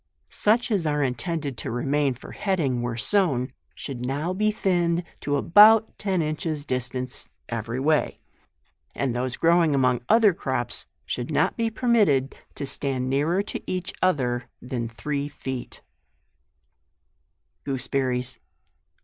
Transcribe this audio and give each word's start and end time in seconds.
Such 0.31 0.71
as 0.71 0.87
are 0.87 1.03
intended 1.03 1.59
to 1.59 1.69
remain 1.69 2.15
for 2.15 2.31
heading 2.31 2.81
where 2.81 2.97
sown, 2.97 3.53
should 3.75 4.03
now 4.03 4.33
be 4.33 4.49
thinned 4.49 5.03
to 5.19 5.35
about 5.37 5.95
ten 5.99 6.23
inches 6.23 6.65
distance 6.65 7.29
every 7.49 7.79
way; 7.79 8.19
and 8.95 9.15
those 9.15 9.37
growing 9.37 9.75
among 9.75 10.01
other 10.09 10.33
crops 10.33 10.87
should 11.05 11.29
not 11.29 11.55
be 11.55 11.69
permitted 11.69 12.35
to 12.55 12.65
stand 12.65 13.11
nearer 13.11 13.43
to 13.43 13.61
each 13.71 13.93
other 14.01 14.49
than 14.59 14.89
three 14.89 15.29
feet, 15.29 15.83
GOOSEBERRIES. 17.65 18.39